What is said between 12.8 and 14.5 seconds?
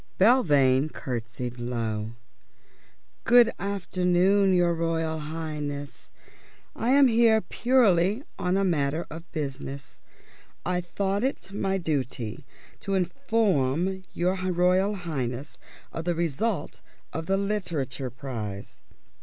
inform your